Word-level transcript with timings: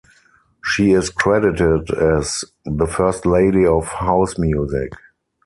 She 0.65 0.93
is 0.93 1.11
credited 1.11 1.91
as 1.91 2.43
"The 2.65 2.87
First 2.87 3.27
Lady 3.27 3.67
of 3.67 3.85
House 3.87 4.35
Music". 4.39 4.93